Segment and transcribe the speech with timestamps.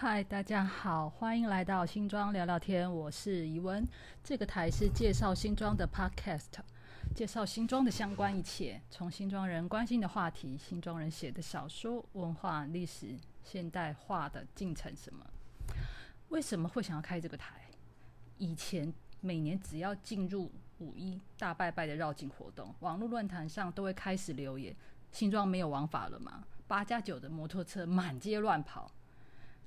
[0.00, 3.84] 嗨，大家好，欢迎来到新庄聊聊天，我是怡文。
[4.22, 6.60] 这个台是介绍新庄的 Podcast，
[7.16, 15.26] 介绍新庄的相关一切，从新庄人关心的话题，新庄人写的小说、文化、历史、现代化的进程什么。
[16.28, 17.68] 为什么会想要开这个台？
[18.36, 24.72] 以前每年只要进入五一大拜拜的绕境活动，网络论坛上都会开始留言：
[25.10, 26.44] 新庄没有王法了吗？
[26.68, 28.92] 八加九的摩托车满街乱跑。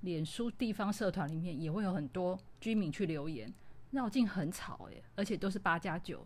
[0.01, 3.53] 脸书地方社团里面也会有很多居民去留言，
[3.91, 6.25] 绕境很吵诶，而且都是八加九，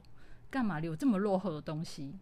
[0.50, 2.16] 干嘛留这么落后的东西？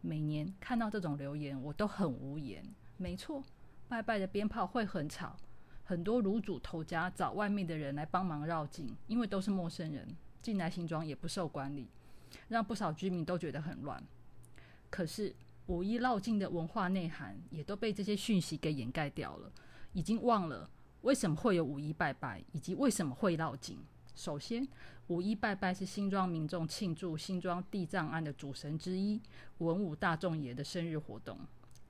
[0.00, 2.64] 每年看到这种留言，我都很无言。
[2.96, 3.42] 没错，
[3.88, 5.36] 拜拜的鞭炮会很吵，
[5.84, 10.08] 很多卤主头家找外面的人来帮忙绕境，因为都是陌生人
[10.42, 11.88] 进来新装也不受管理，
[12.48, 14.02] 让不少居民都觉得很乱。
[14.90, 15.34] 可是
[15.66, 19.52] 五一绕境的文化内涵也都被这些讯息给掩盖掉了，
[19.92, 20.68] 已经忘了。
[21.02, 23.78] 为什么会有五一拜拜，以及为什么会绕境？
[24.14, 24.66] 首先，
[25.06, 29.20] 五一拜拜是新庄民众庆祝新庄地藏庵的主神之一
[29.58, 31.38] 文武大众爷的生日活动。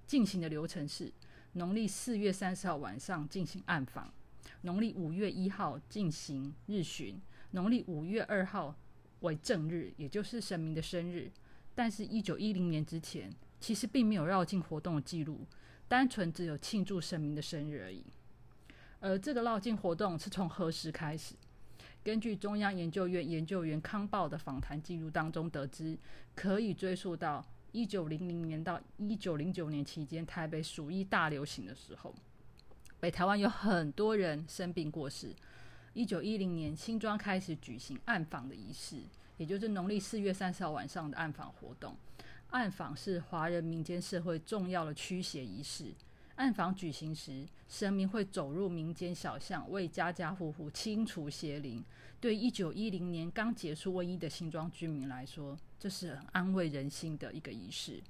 [0.07, 1.11] 进行的流程是：
[1.55, 4.13] 农历四月三十号晚上进行暗访，
[4.61, 7.19] 农历五月一号进行日巡，
[7.53, 8.77] 农历五月二号
[9.21, 11.31] 为正日，也就是神明的生日。
[11.75, 15.47] 但是，一九一零年之前，其实并没有绕境活动的记录，
[15.89, 18.05] 单纯只有庆祝神明的生日而已。
[19.01, 21.35] 而这个绕境活动是从何时开始？
[22.03, 25.97] 根据中央研究院研究员康报的访谈记录当中得知，
[26.35, 32.15] 可以追溯到一九零零年到一九零九年期间，台北鼠疫大流行的时候，
[32.99, 35.35] 北台湾有很多人生病过世。
[35.93, 39.03] 一九一零年，新庄开始举行暗访的仪式，
[39.37, 41.95] 也就是农历四月三十号晚上的暗访活动。
[42.51, 45.93] 暗访是华人民间社会重要的驱邪仪式。
[46.39, 51.85] 暗访举行时，神明会走入民间小巷，为家家户户清除邪灵。
[52.21, 58.01] 对一九一零年刚结束瘟疫的新庄居民来说，这是很安慰人心的一个仪式。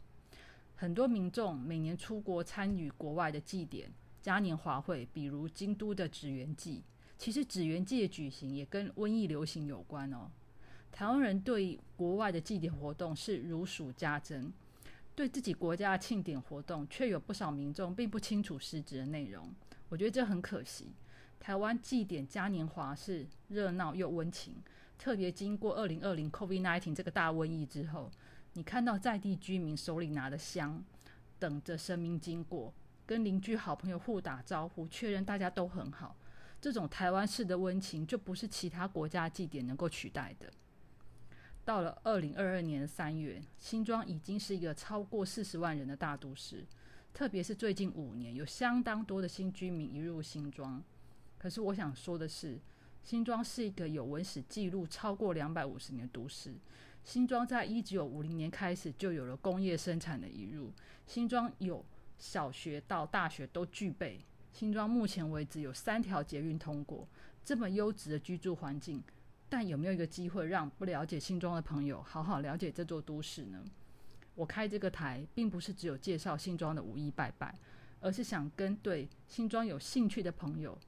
[0.76, 6.82] 很多民众每年出国参与国外的祭典、嘉年华会，比如京都的纸园祭。
[7.16, 10.30] 其实纸园祭的举行也跟瘟疫流行有关哦。
[10.92, 14.52] 台湾人对国外的祭典活动是如数家珍。
[15.18, 19.52] 对自己国家的庆典活动，却有不少民众并不清楚实质的内容。
[19.88, 20.92] 我觉得这很可惜。
[21.40, 24.54] 台湾祭典嘉年华是热闹又温情，
[24.96, 28.08] 特别经过二零二零 COVID-19 这个大瘟疫之后，
[28.52, 30.84] 你看到在地居民手里拿的香，
[31.40, 32.72] 等着神明经过，
[33.04, 36.14] 跟邻居好朋友互打招呼，确认大家都很好。
[36.60, 40.48] 这种台湾式的温情，就不是其他国家祭典能够取代的。
[41.68, 46.64] 到了二零二二年三月，新庄已经是一个超过四十万人的大都市。
[47.12, 50.82] 特别是最近五年，有相当多的新居民移入新庄。
[51.36, 52.58] 可是我想说的是，
[53.02, 56.54] 新庄是一个有文史记录超过两百五十年的都市。
[57.04, 60.72] 新庄在一九五零年开始就有了工业生产的移入。
[61.06, 61.84] 新庄有
[62.16, 64.18] 小学到大学都具备。
[64.54, 67.06] 新庄目前为止有三条捷运通过，
[67.44, 69.02] 这么优质的居住环境。
[69.48, 73.64] 但有没有一个机会让不了解新庄的朋友好好了解这座都市呢？
[74.34, 77.54] 我开这个台，并不是只有介绍新庄的五一拜拜，
[78.00, 80.78] 而是想跟对新庄有兴趣的朋友，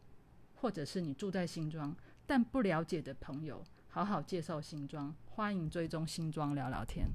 [0.55, 5.15] 或者是你住在新庄但不了解的朋友，好好介绍新庄。
[5.31, 7.09] 欢迎追踪新庄聊聊天。